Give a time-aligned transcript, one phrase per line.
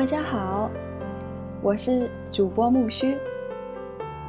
[0.00, 0.70] 大家好，
[1.60, 3.18] 我是主播木须。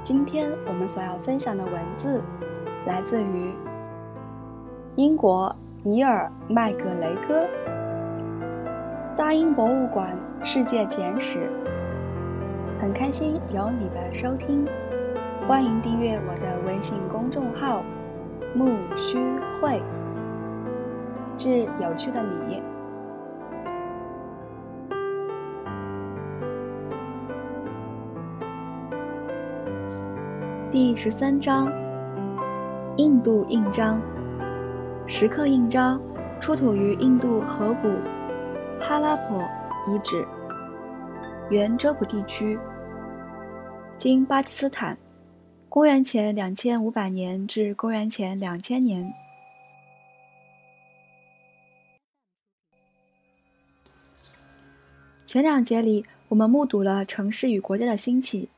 [0.00, 2.22] 今天我们所要分享的文字
[2.86, 3.52] 来自于
[4.94, 5.52] 英国
[5.82, 7.42] 尼尔麦格雷戈
[9.16, 11.50] 《大英博物馆世界简史》。
[12.80, 14.64] 很开心有你的收听，
[15.48, 17.82] 欢迎订阅我的微信公众号
[18.54, 19.18] “木须
[19.60, 19.82] 会”，
[21.36, 22.62] 致有趣的你。
[30.68, 31.72] 第十三章：
[32.96, 34.02] 印度印章。
[35.06, 36.00] 石刻印章
[36.40, 37.88] 出土于印度河谷
[38.80, 39.40] 哈拉普
[39.88, 40.26] 遗址，
[41.50, 42.58] 原遮普地区，
[43.96, 44.98] 今巴基斯坦，
[45.68, 49.12] 公元前两千五百年至公元前两千年。
[55.24, 58.48] 前两节里，我们目睹了城市与国家的兴起。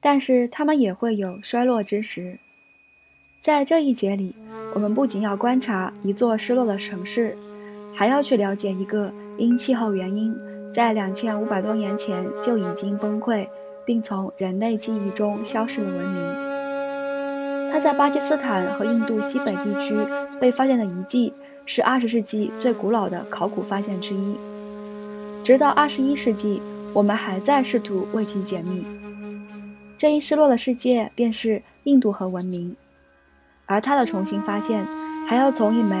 [0.00, 2.38] 但是他们也会有衰落之时。
[3.38, 4.34] 在这一节里，
[4.74, 7.36] 我们不仅要观察一座失落的城市，
[7.94, 10.36] 还要去了解一个因气候原因
[10.72, 13.46] 在两千五百多年前就已经崩溃，
[13.86, 17.72] 并从人类记忆中消失的文明。
[17.72, 19.94] 它在巴基斯坦和印度西北地区
[20.40, 21.32] 被发现的遗迹
[21.64, 24.36] 是二十世纪最古老的考古发现之一。
[25.42, 26.60] 直到二十一世纪，
[26.92, 28.84] 我们还在试图为其解密。
[30.00, 32.74] 这一失落的世界便是印度河文明，
[33.66, 34.82] 而它的重新发现
[35.28, 35.94] 还要从一枚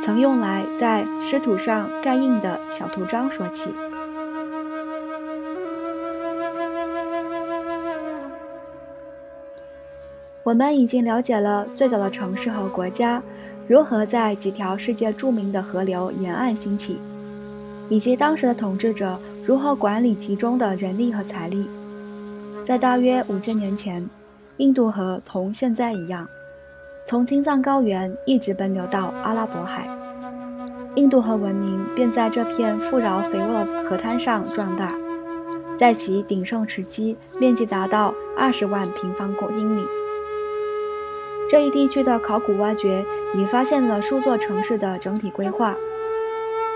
[0.00, 3.70] 曾用来在石土上盖印的小图章说起。
[10.44, 13.20] 我们已经了解了最早的城市和国家
[13.66, 17.00] 如何在几条世界著名的河流沿岸兴起，
[17.88, 21.68] 以及当时的统治者如何管理其中的人力和财力。
[22.70, 24.08] 在大约五千年前，
[24.58, 26.24] 印度河同现在一样，
[27.04, 29.88] 从青藏高原一直奔流到阿拉伯海。
[30.94, 34.94] 印度河文明便在这片富饶肥沃的河滩上壮大，
[35.76, 39.84] 在其鼎盛时期，面积达到二十万平方公里。
[41.48, 43.04] 这一地区的考古挖掘
[43.34, 45.74] 已发现了数座城市的整体规划，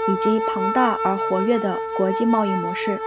[0.08, 2.98] 以及庞大而活跃的国际贸易模式。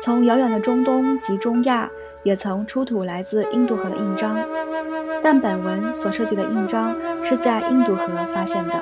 [0.00, 1.90] 从遥远的中东及中亚，
[2.22, 4.36] 也曾出土来自印度河的印章，
[5.22, 6.94] 但本文所涉及的印章
[7.24, 8.74] 是在印度河发现的。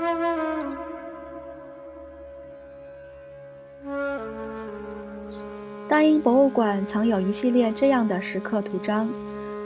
[5.88, 9.09] 大英博物馆藏有一系列这样的石刻图章，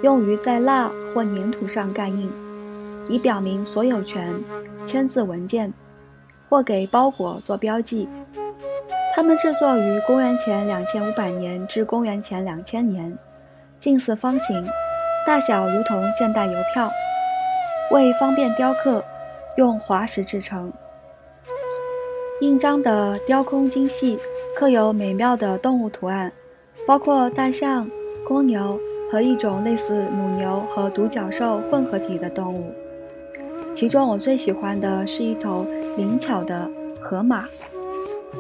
[0.03, 2.31] 用于在蜡或粘土上盖印，
[3.09, 4.33] 以表明所有权、
[4.85, 5.73] 签字文件，
[6.49, 8.09] 或给包裹做标记。
[9.21, 13.15] 它们制作于公元前两千五百年至公元前两千年，
[13.79, 14.67] 近似方形，
[15.27, 16.89] 大小如同现代邮票。
[17.91, 19.05] 为方便雕刻，
[19.59, 20.73] 用滑石制成。
[22.41, 24.19] 印章的雕空精细，
[24.57, 26.33] 刻有美妙的动物图案，
[26.87, 27.87] 包括大象、
[28.27, 28.81] 公牛
[29.13, 32.73] 和一种类似母牛和独角兽混合体的动物。
[33.75, 35.67] 其中我最喜欢的是一头
[35.99, 36.67] 灵巧的
[37.03, 37.45] 河马。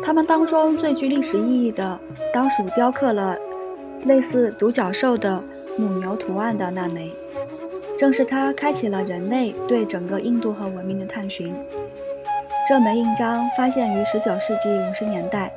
[0.02, 1.98] 它们当中最具历史意义的，
[2.32, 3.36] 当属雕刻了
[4.04, 5.42] 类似独角兽的
[5.76, 7.10] 母牛图案的那枚。
[7.98, 11.54] 正是它开启了人类对整个印度和文明的探寻。
[12.66, 15.52] 这枚印章发现于19世纪50年代，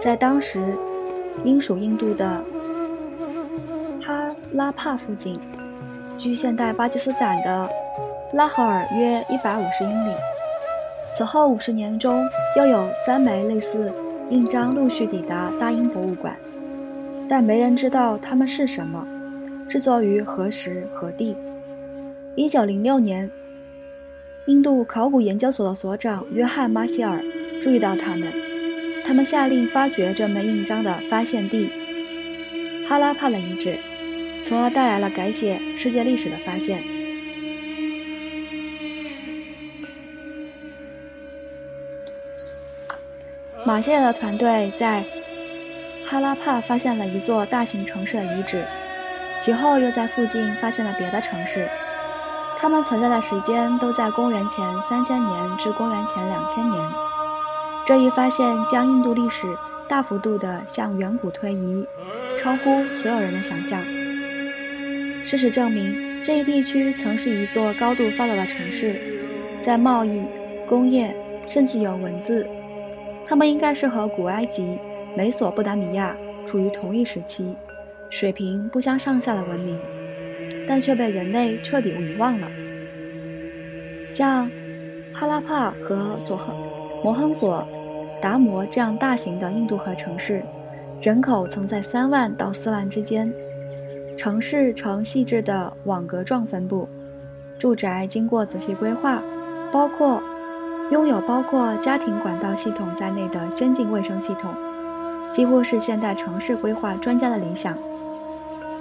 [0.00, 0.74] 在当时
[1.44, 2.42] 英属印度的
[4.04, 5.38] 哈拉帕附近，
[6.18, 7.70] 距现代巴基斯坦的
[8.32, 10.12] 拉合尔约150英里。
[11.16, 12.28] 此后五十年中，
[12.58, 13.90] 又有三枚类似
[14.28, 16.36] 印章陆续抵达大英博物馆，
[17.26, 19.08] 但没人知道它们是什么，
[19.66, 21.34] 制作于何时何地。
[22.34, 23.30] 一九零六年，
[24.44, 27.18] 印度考古研究所的所长约翰·马歇尔
[27.62, 28.30] 注意到它们，
[29.06, 31.70] 他们下令发掘这枚印章的发现地——
[32.86, 33.78] 哈拉帕的遗址，
[34.42, 36.95] 从而带来了改写世界历史的发现。
[43.66, 45.02] 马歇尔的团队在
[46.08, 48.64] 哈拉帕发现了一座大型城市的遗址，
[49.40, 51.68] 其后又在附近发现了别的城市，
[52.60, 56.80] 它们存在的时间都在公元前三千年至公元前两千年。
[57.84, 59.48] 这一发现将印度历史
[59.88, 61.84] 大幅度地向远古推移，
[62.38, 63.82] 超乎所有人的想象。
[65.24, 69.00] 事实证明，这一地区曾是一座高度发达的城市，
[69.60, 70.22] 在贸易、
[70.68, 71.12] 工业，
[71.48, 72.46] 甚至有文字。
[73.26, 74.78] 他们应该是和古埃及、
[75.16, 77.54] 美索不达米亚处于同一时期，
[78.08, 79.76] 水平不相上下的文明，
[80.66, 82.48] 但却被人类彻底遗忘了。
[84.08, 84.48] 像
[85.12, 86.54] 哈拉帕和佐亨
[87.02, 87.66] 摩亨佐
[88.20, 90.40] 达摩这样大型的印度河城市，
[91.02, 93.32] 人口曾在三万到四万之间，
[94.16, 96.88] 城市呈细致的网格状分布，
[97.58, 99.20] 住宅经过仔细规划，
[99.72, 100.22] 包括
[100.90, 104.54] 拥有包括家庭管道系统在内的先进卫生系统，
[105.30, 107.76] 几乎是现代城市规划专家的理想。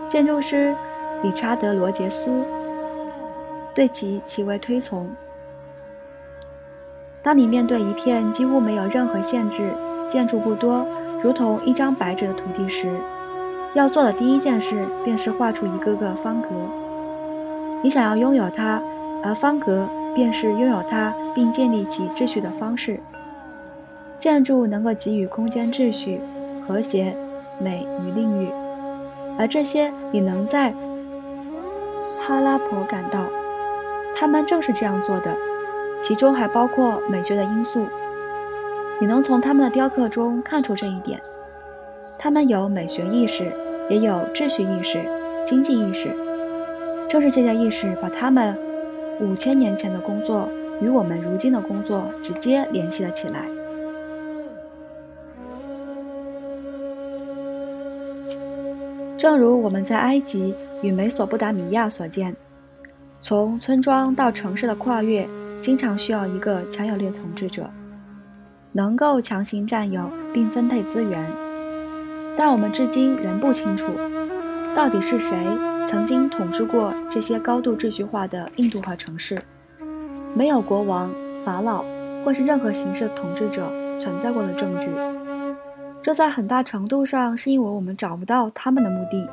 [0.08, 0.76] 建筑师
[1.24, 2.46] 理查德·罗杰斯
[3.74, 5.10] 对其极为推崇。
[7.24, 9.74] 当你面对一片几乎没有任何限制、
[10.08, 10.86] 建筑不多、
[11.24, 12.88] 如同一张白纸的土地时，
[13.74, 16.50] 要做的第一件事便是画出一个个方格。
[17.82, 18.80] 你想要拥有它，
[19.24, 23.00] 而方格便是拥有它并建立起秩序的方式。
[24.18, 26.20] 建筑能够给予空间秩序、
[26.66, 27.16] 和谐、
[27.60, 28.50] 美与令欲，
[29.38, 30.74] 而这些你能在
[32.26, 33.20] 哈拉婆感到，
[34.18, 35.36] 他们正是这样做的。
[36.02, 37.86] 其中还包括美学的因素，
[39.00, 41.20] 你能从他们的雕刻中看出这一点。
[42.18, 43.52] 他们有美学意识，
[43.90, 45.04] 也有秩序意识、
[45.46, 46.10] 经济意识。
[47.08, 48.58] 正是这些意识把他们
[49.20, 50.50] 五千年前的工作
[50.82, 53.46] 与我们如今的工作直接联系了起来。
[59.18, 62.36] 正如我们在埃及与美索不达米亚所见，
[63.22, 65.28] 从村庄到城市的跨越。
[65.62, 67.68] 经常需要一个强有力统治者，
[68.74, 71.26] 能够强行占有并分配资源。
[72.38, 73.88] 但我们至今仍不清楚，
[74.76, 75.36] 到底是谁
[75.88, 79.40] 曾经统治过这些高度秩序化的印度河城市。
[80.34, 81.10] 没有国王、
[81.44, 81.86] 法老
[82.24, 83.68] 或是任何形式的统治者
[84.00, 84.90] 存在过的证据。
[86.02, 89.28] 这在很大程度上是因为我们找不到他们的墓地，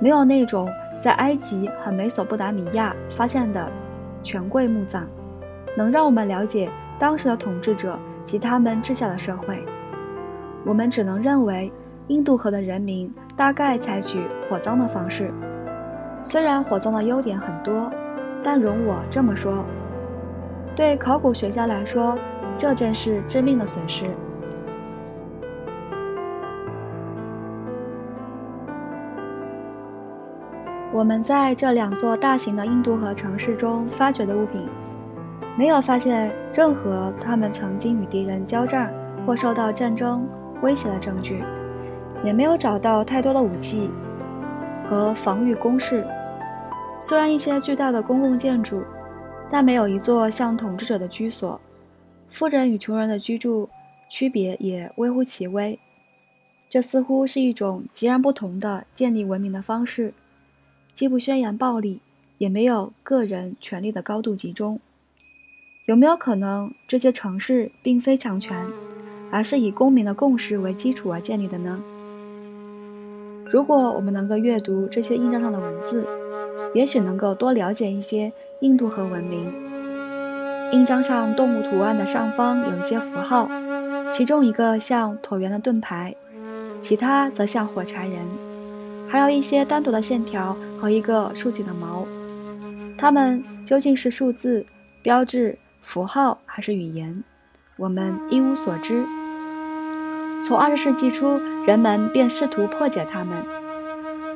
[0.00, 0.68] 没有那种
[1.00, 3.70] 在埃及和美索不达米亚发现的
[4.22, 5.06] 权贵墓葬。
[5.76, 6.70] 能让我们了解
[7.00, 9.64] 当时的统治者及他们治下的社会。
[10.64, 11.70] 我们只能认为，
[12.06, 15.32] 印度河的人民大概采取火葬的方式。
[16.24, 17.90] 虽然火葬的优点很多，
[18.42, 19.62] 但容我这么说：
[20.74, 22.18] 对考古学家来说，
[22.56, 24.06] 这正是致命的损失。
[30.94, 34.66] 我们在这两座大型的印度河城市中发掘的物品。
[35.56, 38.92] 没有发现任何他们曾经与敌人交战
[39.24, 40.26] 或受到战争
[40.62, 41.44] 威胁的证据，
[42.24, 43.88] 也没有找到太多的武器
[44.88, 46.06] 和防御工事。
[47.00, 48.82] 虽然一些巨大的公共建筑，
[49.50, 51.60] 但没有一座像统治者的居所。
[52.30, 53.68] 富人与穷人的居住
[54.10, 55.78] 区别也微乎其微。
[56.68, 60.12] 这似乎是一种截然不同的建立文明的方式，
[60.92, 62.00] 既不宣扬暴力，
[62.38, 64.80] 也没有个人权力的高度集中。
[65.86, 68.66] 有没有可能，这些城市并非强权，
[69.30, 71.80] 而是以公民的共识为基础而建立的呢？
[73.46, 76.04] 如果我们能够阅读这些印章上的文字，
[76.74, 79.52] 也许能够多了解一些印度河文明。
[80.72, 83.48] 印章上动物图案的上方有一些符号，
[84.12, 86.14] 其中一个像椭圆的盾牌，
[86.80, 88.18] 其他则像火柴人，
[89.08, 92.06] 还有一些单独的线条和一个竖起的毛。
[92.98, 94.64] 它们究竟是数字
[95.02, 95.56] 标志？
[95.82, 97.22] 符号还是语言，
[97.76, 99.04] 我们一无所知。
[100.46, 103.36] 从二十世纪初，人们便试图破解它们。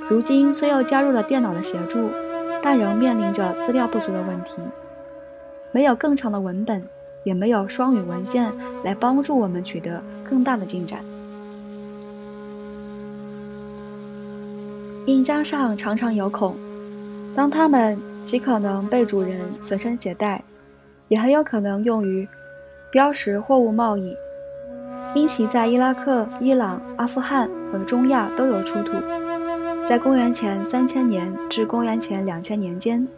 [0.08, 2.08] 如今虽又加入了电脑的协助，
[2.62, 4.52] 但仍面临着资料不足的问题。
[5.70, 6.82] 没有更长的文本，
[7.24, 8.50] 也没有双语文献
[8.82, 11.00] 来帮助我们取得更大的进展。
[15.04, 16.56] 印章上常常有孔，
[17.34, 20.42] 当它们极可能被主人随身携带。
[21.08, 22.28] 也很有可能用于
[22.90, 24.14] 标识货物贸易，
[25.14, 28.92] 因其在伊拉克、伊朗、阿富汗和中亚都有出土。
[29.88, 33.08] 在公元前三千年至公元前两千年间，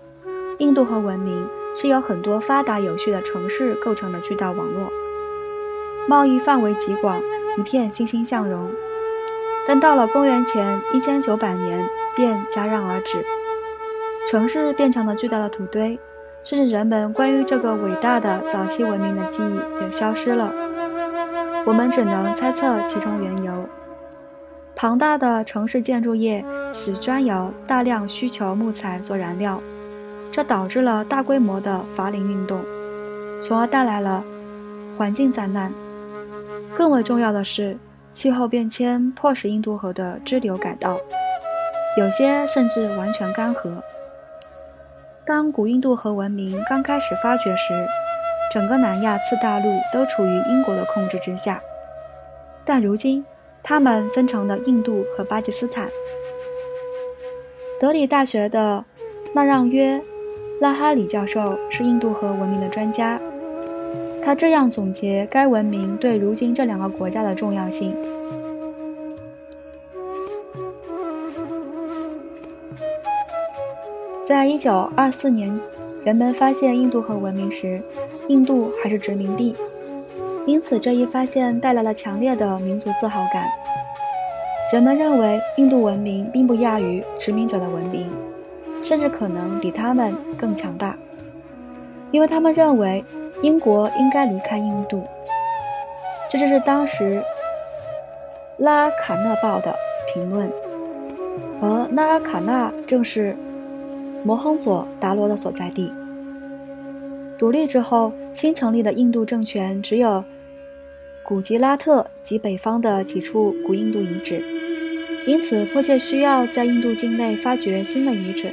[0.58, 4.90] 印度河文明是由很多发达有序的城市构成的巨大网络，
[6.06, 7.20] 贸易范围极广，
[7.58, 8.70] 一片欣欣向荣。
[9.66, 13.24] 但到了公元前一千九百年，便戛然而止，
[14.30, 15.98] 城市变成了巨大的土堆。
[16.42, 20.50] 甚至人们关于这个伟大的早期文明的记忆也消失了。
[21.66, 23.68] 我们只能猜测其中缘由。
[24.74, 29.60] 庞大的城市建筑业使砖窑大量需求木材做燃料，
[30.32, 32.60] 这导致了大规模的伐林运动，
[33.42, 34.24] 从而带来了
[34.96, 35.72] 环境灾难。
[36.76, 37.76] 更为重要的是，
[38.10, 40.98] 气候变迁迫使印度河的支流改道，
[41.98, 43.70] 有些甚至完全干涸。
[45.26, 47.86] 当古印度河文明刚开始发掘时，
[48.50, 51.62] 整个南亚次大陆都处于英国的控制之下，
[52.64, 53.24] 但如今，
[53.62, 55.88] 他们分成了印度和巴基斯坦。
[57.78, 58.84] 德里大学的
[59.34, 59.98] 纳让约·
[60.60, 63.20] 拉哈里教授是印度河文明的专家，
[64.22, 67.94] 他这样总结该文明对如今这两个国家的重要性：
[74.24, 75.58] 在一九二四年，
[76.04, 77.80] 人们发现印度河文明时，
[78.30, 79.56] 印度还是殖民地，
[80.46, 83.44] 因此这一发现带来了强烈的民族自豪感。
[84.72, 88.08] 人们认为印度文明并不亚于殖民者的文明，
[88.84, 90.94] 甚至可能比他们更强大，
[92.12, 93.04] 因为他们认为
[93.42, 95.02] 英国应该离开印度。
[96.30, 97.20] 这就是当时
[98.64, 99.74] 《拉卡纳报》的
[100.14, 100.48] 评论，
[101.60, 103.36] 而拉卡纳正是
[104.22, 105.92] 摩亨佐达罗的所在地。
[107.36, 110.24] 独立之后，新成立的印度政权只有
[111.22, 114.42] 古吉拉特及北方的几处古印度遗址。
[115.26, 118.50] 因此，迫切需要在印度境内发掘新的遗址。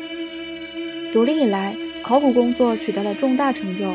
[1.13, 3.93] 独立以来，考古工作取得了重大成就，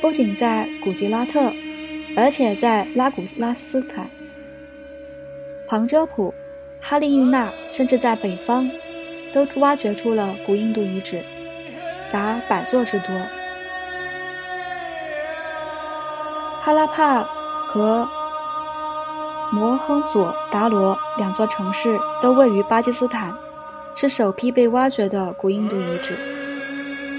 [0.00, 1.52] 不仅在古吉拉特，
[2.16, 4.10] 而且在拉古拉斯坦、
[5.68, 6.34] 旁遮普、
[6.80, 8.68] 哈利印纳，甚至在北方，
[9.32, 11.22] 都挖掘出了古印度遗址，
[12.10, 13.08] 达百座之多。
[16.64, 17.22] 哈拉帕
[17.66, 18.08] 和。
[19.54, 23.30] 摩亨佐达罗两座城市都位于巴基斯坦，
[23.94, 26.16] 是首批被挖掘的古印度遗址。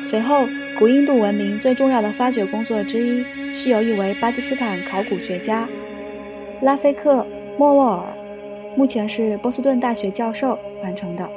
[0.04, 0.48] 随后，
[0.80, 5.68] 古印度文明最重要的发掘工作之一是由一位巴基斯坦考古学家
[6.62, 7.18] 拉菲克·
[7.56, 8.04] 莫沃尔，
[8.76, 11.30] 目前是波士顿大学教授完成的。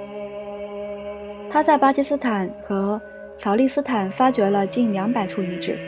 [1.50, 2.98] 他在巴基斯坦和
[3.36, 5.78] 乔利斯坦发掘了近两百处遗址，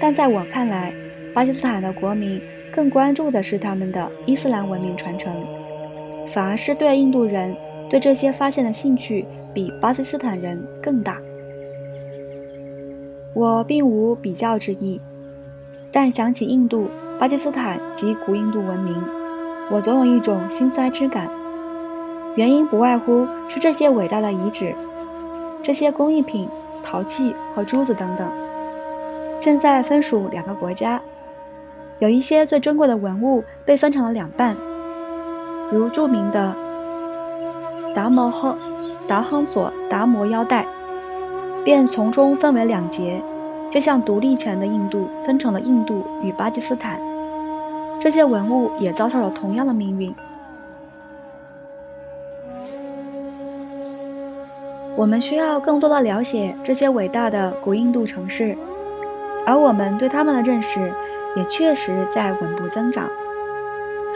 [0.00, 0.92] 但在我看来，
[1.38, 2.42] 巴基斯坦的国民。
[2.72, 5.32] 更关注的是他们的伊斯兰文明传承，
[6.26, 7.56] 反而是对印度人
[7.88, 11.16] 对这些发现的兴趣比巴基斯坦人更大。
[13.34, 15.00] 我并无比较之意，
[15.92, 16.88] 但想起印度、
[17.20, 19.00] 巴基斯坦及古印度文明，
[19.70, 21.30] 我总有一种心酸之感。
[22.34, 24.74] 原因不外乎是这些伟大的遗址、
[25.62, 26.48] 这些工艺品、
[26.82, 28.28] 陶器和珠子等等，
[29.38, 31.00] 现在分属两个国家。
[32.00, 34.56] 有一些最珍贵的文物被分成了两半，
[35.72, 36.54] 如著名的
[37.92, 38.56] 达摩亨
[39.08, 40.64] 达亨佐达摩腰带，
[41.64, 43.20] 便从中分为两节，
[43.68, 47.00] 就像独立前的印度分成了印度与巴基斯坦。
[48.00, 50.14] 这些文物也遭受了同样的命运。
[54.94, 58.56] 我们需要更多的了解这些伟大的古印度城市，
[59.44, 60.92] 而我们对他们的认识。
[61.38, 63.08] 也确实在稳步增长。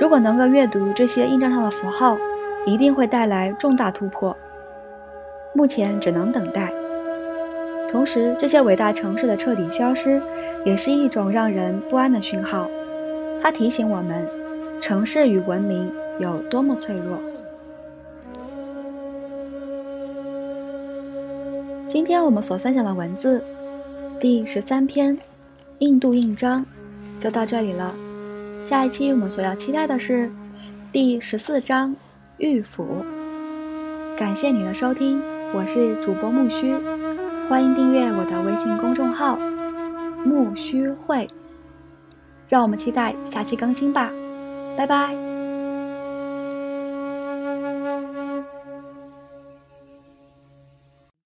[0.00, 2.18] 如果能够阅读这些印章上的符号，
[2.66, 4.36] 一定会带来重大突破。
[5.54, 6.72] 目前只能等待。
[7.88, 10.20] 同时，这些伟大城市的彻底消失，
[10.64, 12.68] 也是一种让人不安的讯号。
[13.40, 14.26] 它提醒我们，
[14.80, 17.18] 城市与文明有多么脆弱。
[21.86, 23.44] 今天我们所分享的文字，
[24.18, 25.16] 第十三篇，
[25.78, 26.64] 印度印章。
[27.22, 27.94] 就到这里了，
[28.60, 30.28] 下一期我们所要期待的是
[30.90, 31.94] 第十四章
[32.38, 32.84] 玉府。
[34.18, 35.22] 感谢你的收听，
[35.54, 36.74] 我是主播木须，
[37.48, 39.38] 欢迎订阅我的微信公众号
[40.24, 41.28] 木须会，
[42.48, 44.10] 让我们期待下期更新吧，
[44.76, 45.31] 拜拜。